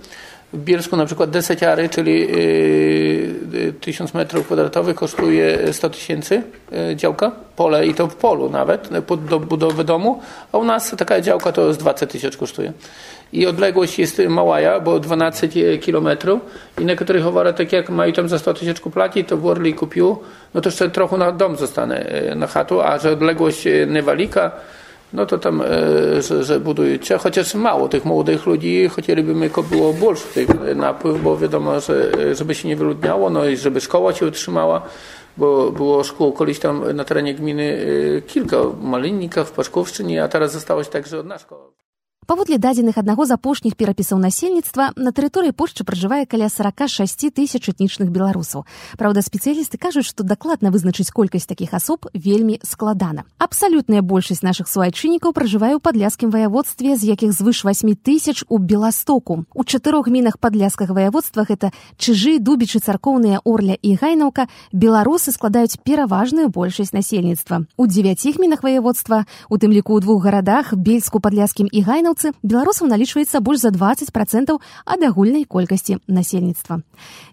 W 0.52 0.59
Bielsku 0.59 0.97
na 0.97 1.07
przykład 1.07 1.31
deseciary, 1.31 1.88
czyli 1.88 2.28
y, 2.31 3.75
1000 3.81 4.14
metrów 4.14 4.47
kwadratowych 4.47 4.97
kosztuje 4.97 5.73
100 5.73 5.90
tysięcy 5.90 6.43
y, 6.93 6.97
działka, 6.97 7.33
pole 7.57 7.87
i 7.87 7.95
to 7.95 8.07
w 8.07 8.17
polu 8.17 8.50
nawet, 8.50 8.88
pod 9.07 9.25
do 9.25 9.40
budowę 9.40 9.85
domu, 9.85 10.21
a 10.52 10.59
u 10.59 10.64
nas 10.64 10.95
taka 10.99 11.21
działka 11.21 11.52
to 11.52 11.73
z 11.73 11.78
20 11.78 12.07
tysięcy 12.07 12.38
kosztuje. 12.38 12.73
I 13.33 13.47
odległość 13.47 13.99
jest 13.99 14.19
mała, 14.28 14.81
bo 14.81 15.00
12 15.00 15.49
kilometrów. 15.78 16.40
I 16.78 16.85
niektórych 16.85 17.25
chowara, 17.25 17.52
tak 17.52 17.73
jak 17.73 17.90
mają 17.90 18.12
tam 18.12 18.28
za 18.28 18.38
100 18.38 18.55
tysięcy 18.55 18.83
płaci, 18.83 19.25
to 19.25 19.37
w 19.37 19.47
Orli 19.47 19.75
kupił, 19.75 20.19
no 20.55 20.61
to 20.61 20.69
jeszcze 20.69 20.90
trochę 20.90 21.17
na 21.17 21.33
dom 21.33 21.57
zostanę 21.57 22.23
na 22.37 22.47
chatu, 22.47 22.81
a 22.81 22.99
że 22.99 23.12
odległość 23.12 23.64
Newalika 23.87 24.50
no 25.13 25.25
to 25.25 25.38
tam, 25.38 25.62
e, 25.62 25.65
że, 26.22 26.44
że 26.44 26.60
budujecie, 26.60 27.18
chociaż 27.18 27.53
mało 27.53 27.89
tych 27.89 28.06
młodych 28.06 28.46
ludzi, 28.46 28.89
chcielibyśmy, 29.00 29.50
by 29.50 29.63
było 29.75 29.94
больше 29.94 30.27
tych 30.27 30.75
napływ, 30.75 31.24
bo 31.24 31.38
wiadomo, 31.38 31.80
że 31.80 32.12
żeby 32.36 32.56
się 32.56 32.68
nie 32.68 32.75
wyludniało, 32.75 33.30
no 33.30 33.46
i 33.46 33.58
żeby 33.58 33.82
szkoła 33.82 34.13
się 34.13 34.25
utrzymała, 34.25 34.82
bo 35.38 35.72
było 35.72 36.03
szkół 36.03 36.38
kiedyś 36.38 36.60
tam 36.60 36.96
na 36.96 37.03
terenie 37.03 37.34
gminy 37.34 37.86
kilka, 38.27 38.63
w 38.63 38.84
Malinnikach, 38.84 39.48
w 39.48 39.51
Paszkowszczynie, 39.51 40.24
a 40.24 40.27
teraz 40.27 40.51
została 40.51 40.84
się 40.84 40.89
także 40.89 41.20
одна 41.20 41.38
szkoła. 41.38 41.72
Паводле 42.28 42.58
дадзеных 42.58 42.99
аднаго 43.00 43.25
з 43.25 43.32
апошніх 43.40 43.73
перапісаў 43.73 44.18
насельніцтва 44.20 44.92
на 45.00 45.16
тэрыторыі 45.16 45.56
Польшчы 45.56 45.80
пражывае 45.88 46.28
каля 46.28 46.52
46 46.52 47.32
тысяч 47.32 47.73
этнічных 47.73 48.12
беларусаў. 48.12 48.68
Праўда, 49.00 49.25
спецыялісты 49.25 49.80
кажуць, 49.80 50.04
што 50.04 50.28
дакладна 50.28 50.68
вызначыць 50.68 51.08
колькасць 51.08 51.49
такіх 51.49 51.73
асоб 51.73 52.04
вельмі 52.12 52.61
складана. 52.61 53.25
Абсалютная 53.40 54.04
большасць 54.04 54.44
нашых 54.44 54.68
суайчыннікаў 54.68 55.32
пражывае 55.32 55.73
ў 55.73 55.80
падляскім 55.80 56.28
ваяводстве, 56.28 57.00
з 57.00 57.16
якіх 57.16 57.32
звыш 57.32 57.64
8 57.64 57.97
тысяч 57.97 58.44
у 58.52 58.61
Беластоку. 58.61 59.49
У 59.56 59.64
чатырох 59.64 60.12
гмінах 60.12 60.37
падляскага 60.37 60.92
ваяводства 60.92 61.49
гэта 61.49 61.73
чыжы, 61.97 62.37
дубічы, 62.44 62.85
царкоўныя 62.85 63.40
орля 63.49 63.80
і 63.80 63.97
гайнаўка 63.97 64.52
беларусы 64.76 65.32
складаюць 65.32 65.80
пераважную 65.80 66.52
большасць 66.52 66.92
насельніцтва. 66.92 67.64
У 67.80 67.88
дзевяці 67.88 68.37
гмінах 68.37 68.61
ваяводства, 68.61 69.25
у 69.49 69.56
тым 69.56 69.73
ліку 69.73 69.97
ў 69.97 70.04
двух 70.04 70.28
гарадах 70.28 70.76
бельску 70.76 71.25
падляскім 71.25 71.73
і 71.73 71.80
гайнаўцы 71.88 72.18
Беларусы 72.19 72.35
беларусаў 72.43 72.89
налічваецца 72.91 73.41
больш 73.41 73.63
за 73.63 73.71
20 73.71 74.11
процентаў 74.11 74.59
ад 74.83 75.03
агульнай 75.07 75.45
колькасці 75.47 75.99
насельніцтва. 76.11 76.83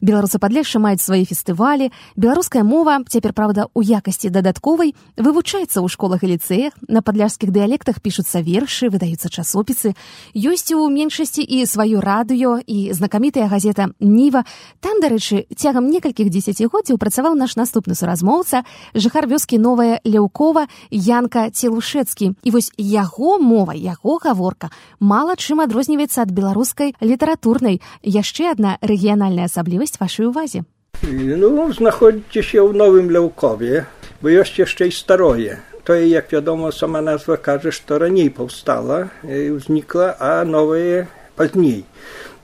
Беларусы 0.02 0.38
падлегшы 0.38 0.78
маюць 0.78 1.02
свае 1.02 1.26
фестывалі, 1.26 1.90
беларуская 2.16 2.62
мова 2.62 3.02
цяпер 3.10 3.34
правда 3.34 3.66
у 3.74 3.82
якасці 3.82 4.30
дадатковай 4.30 4.94
вывучаецца 5.18 5.82
ў 5.82 5.88
школах 5.90 6.22
і 6.22 6.38
ліцэях, 6.38 6.78
на 6.88 7.02
падляжскіх 7.02 7.50
дыялектах 7.50 7.98
пішуцца 7.98 8.46
вершы, 8.46 8.94
выдаюцца 8.94 9.30
часопісы, 9.34 9.98
ёсць 10.38 10.70
у 10.78 10.86
меншасці 10.86 11.42
і 11.42 11.66
сваё 11.66 11.98
радыё 11.98 12.62
і 12.62 12.94
знакамітая 12.94 13.50
газета 13.50 13.90
Ніва. 14.00 14.46
Там, 14.86 15.02
дарэчы, 15.02 15.50
цягам 15.58 15.90
некалькіх 15.90 16.30
дзесяцігоддзяў 16.30 17.02
працаваў 17.02 17.34
наш 17.34 17.58
наступны 17.58 17.98
суразмоўца, 17.98 18.62
жыхар 18.94 19.26
вёскі 19.26 19.58
новая 19.58 19.98
Ляўкова 20.06 20.70
Янка 20.92 21.50
Целушэцкі. 21.50 22.38
І 22.46 22.50
вось 22.54 22.70
яго 22.78 23.42
мова, 23.42 23.74
яго 23.74 24.22
гаворка 24.22 24.70
мала 25.00 25.36
чым 25.36 25.60
адрозніваецца 25.64 26.24
ад 26.24 26.32
беларускай 26.32 26.96
літаратурнай. 27.02 27.82
Яшчэ 28.04 28.52
адна 28.56 28.78
рэгіянальная 28.82 29.46
асаблівасць 29.52 30.00
вашай 30.00 30.28
увазе. 30.28 30.64
Ну 31.04 31.72
знаходзіце 31.74 32.64
ў 32.64 32.72
новым 32.72 33.12
ляўкове 33.12 33.86
бо 34.22 34.32
ёсць 34.32 34.58
яшчэ 34.58 34.90
і 34.90 34.96
старое. 34.96 35.60
Тое 35.86 36.08
як 36.10 36.32
вядома 36.34 36.72
сама 36.72 37.02
назва 37.02 37.36
кажа 37.38 37.70
што 37.70 38.00
раней 38.02 38.32
паўстала 38.34 39.10
і 39.22 39.60
ўзнікла 39.60 40.16
а 40.18 40.42
новае 40.46 41.06
пазней. 41.36 41.86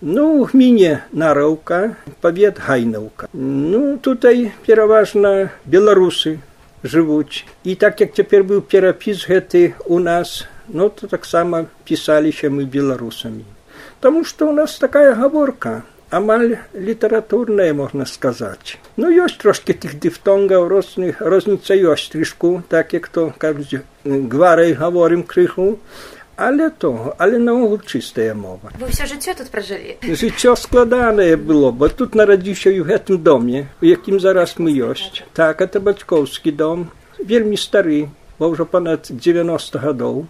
Ну 0.02 0.42
у 0.42 0.46
гміне 0.46 1.02
нараўка 1.14 1.96
павет 2.22 2.62
гайнаўка. 2.62 3.30
Ну 3.34 3.98
тутай 3.98 4.52
пераважна 4.68 5.52
беларусы 5.66 6.38
жывуць. 6.84 7.46
І 7.64 7.76
так 7.76 8.02
як 8.02 8.14
цяпер 8.14 8.44
быў 8.44 8.62
перапіс 8.62 9.26
гэты 9.30 9.74
у 9.86 10.00
нас 10.00 10.46
no 10.74 10.90
to 10.90 11.08
tak 11.08 11.28
samo 11.28 11.66
pisali 11.86 12.32
się 12.32 12.50
my 12.50 12.66
Białorusami. 12.66 13.44
Потому 14.02 14.26
что 14.26 14.48
у 14.48 14.52
нас 14.52 14.80
такая 14.80 15.16
говорка, 15.16 15.84
амаль 16.10 16.58
літературная, 16.74 17.74
можна 17.74 18.06
сказаць. 18.06 18.78
Ну 18.98 19.10
ёсць 19.10 19.38
трошки 19.38 19.74
тых 19.74 19.96
дыфтонгаў 20.00 20.68
розных 20.68 21.22
розніца 21.22 21.74
ёсць 21.76 22.10
трішку, 22.12 22.64
так 22.68 22.94
як 22.94 23.08
то 23.08 23.34
кажуць 23.38 23.86
гварай 24.04 24.74
гаворым 24.74 25.24
крыху, 25.24 25.80
але 26.36 26.70
то, 26.70 27.16
але 27.18 27.38
наогул 27.38 27.80
чыстая 27.80 28.34
мова. 28.34 28.74
Вы 28.82 28.90
ўсё 28.90 29.06
жыццё 29.06 29.38
тут 29.38 29.54
пражылі. 29.54 30.02
Жыццё 30.02 30.56
складанае 30.58 31.38
было, 31.38 31.72
бо 31.72 31.88
тут 31.88 32.16
нарадзіўся 32.16 32.74
ў 32.74 32.82
гэтым 32.82 33.22
доме, 33.22 33.70
у 33.82 33.86
якім 33.86 34.20
зараз 34.20 34.58
мы 34.58 34.74
ёсць. 34.74 35.24
Так, 35.38 35.62
это 35.62 35.80
бацькоўскі 35.80 36.52
дом, 36.52 36.90
вельмі 37.22 37.56
стары, 37.56 38.10
бо 38.40 38.50
ўжо 38.50 38.66
понад 38.66 39.08
90 39.14 39.80
гадоў. 39.80 40.26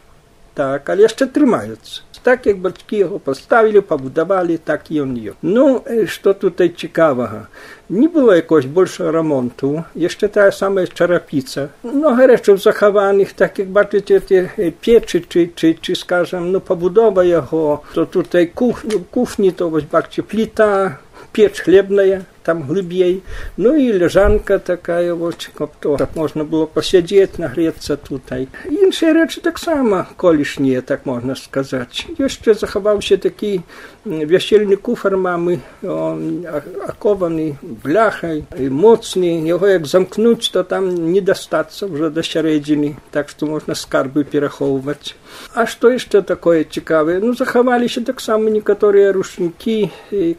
Так, 0.54 0.90
ale 0.90 1.02
jeszcze 1.02 1.26
trzymając. 1.26 2.02
Tak 2.22 2.46
jak 2.46 2.58
батьки 2.58 2.96
його 2.96 3.18
поставили, 3.18 3.80
побудували, 3.80 4.58
так 4.58 4.90
і 4.90 5.00
он 5.00 5.16
є. 5.16 5.32
Ну, 5.42 5.82
що 6.06 6.34
тут 6.34 6.78
цікавого? 6.78 7.40
Не 7.88 8.08
було 8.08 8.34
якогось 8.34 8.64
більшого 8.64 9.12
ремонту. 9.12 9.84
Ще 10.06 10.28
та 10.28 10.52
сама 10.52 10.86
черепиця. 10.86 11.68
Много 11.82 12.26
речей 12.26 12.56
захованих, 12.56 13.32
так 13.32 13.58
як 13.58 13.68
бачите, 13.68 14.20
ті 14.20 14.48
печі, 14.84 15.24
чи, 15.28 15.50
чи, 15.54 15.74
чи 15.80 15.94
скажем, 15.94 16.50
ну, 16.50 16.60
побудова 16.60 17.24
його, 17.24 17.80
то 17.94 18.04
тут 18.04 18.36
кухні, 18.54 19.00
кухні, 19.10 19.50
то 19.50 19.70
ось 19.70 19.84
бачите, 19.92 20.22
плита, 20.22 20.98
печь 21.32 21.60
хлебная, 21.60 22.20
там 22.42 22.62
глубей. 22.62 23.22
Ну 23.56 23.74
и 23.74 23.92
лежанка 23.92 24.58
такая 24.58 25.14
вот, 25.14 25.50
то, 25.80 25.96
так 25.96 26.16
можно 26.16 26.44
было 26.44 26.66
посидеть, 26.66 27.38
нагреться 27.38 27.96
tutaj. 27.96 28.48
Іншие 28.70 29.12
речі 29.12 29.40
так 29.40 29.58
само 29.58 30.04
колишние, 30.16 30.80
так 30.80 31.06
можна 31.06 31.34
сказати. 31.36 32.04
Jeszcze 32.18 32.54
заховався 32.54 33.16
такий 33.16 33.60
весільний 34.04 34.76
куфер 34.76 35.16
мами, 35.16 35.58
он 35.82 36.46
окований 36.88 37.54
бляхой, 37.84 38.44
моцний. 38.70 39.46
Його 39.46 39.68
як 39.68 39.86
замкнуть, 39.86 40.50
то 40.52 40.62
там 40.62 41.12
не 41.12 41.20
достаться 41.20 41.86
вже 41.86 42.10
до 42.10 42.22
середини, 42.22 42.96
так 43.10 43.28
що 43.28 43.46
можна 43.46 43.74
скарби 43.74 44.24
переховувати. 44.24 45.12
А 45.54 45.66
что 45.66 45.90
еще 45.90 46.22
такое 46.22 46.64
цікаве? 46.64 47.20
Ну, 47.22 47.34
заховалися 47.34 48.00
так 48.00 48.20
само 48.20 48.48
некоторые 48.48 49.12
рушники, 49.12 49.90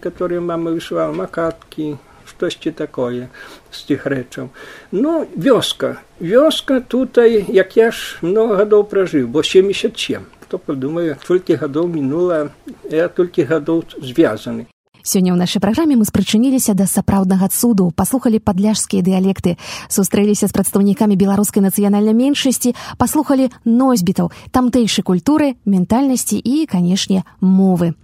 которые 0.01 0.39
мама 0.39 0.71
вышивала, 0.71 1.11
макатки, 1.11 1.97
штосьці 2.42 2.70
такое 2.74 3.28
з 3.70 3.78
тых 3.86 4.06
рэчаў 4.10 4.50
ну 4.90 5.26
вёска 5.36 6.02
вёска 6.18 6.80
tutaj 6.80 7.44
як 7.48 7.76
я 7.76 7.90
ж 7.90 8.18
много 8.22 8.58
гадоў 8.58 8.82
пражыў 8.90 9.30
бо 9.30 9.42
77 9.42 10.26
то 10.48 10.58
падумаю 10.58 11.16
толькі 11.22 11.54
гадоў 11.54 11.86
мінула 11.86 12.50
я 12.90 13.08
толькі 13.08 13.46
гадоў 13.46 13.84
звязаны 14.02 14.66
Сёння 15.02 15.34
ў 15.34 15.38
нашай 15.38 15.58
праграме 15.58 15.98
мы 15.98 16.06
спрычыніліся 16.06 16.78
да 16.78 16.86
сапраўднага 16.86 17.50
цуду, 17.50 17.90
паслухалі 17.90 18.38
падляжскія 18.38 19.02
дыялекты, 19.02 19.58
сустрэліся 19.90 20.46
з 20.46 20.54
прадстаўнікамі 20.54 21.18
беларускай 21.18 21.58
нацыянальнай 21.58 22.14
меншасці, 22.14 22.78
паслухалі 23.02 23.50
носьбітаў, 23.66 24.30
тамтэйшай 24.54 25.02
культуры, 25.02 25.58
ментальнасці 25.66 26.38
і, 26.38 26.70
канешне, 26.70 27.26
мовы. 27.42 27.98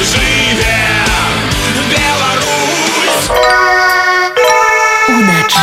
Жыве! 0.00 0.76
Беларусь! 1.90 2.65
Уначы. 5.08 5.56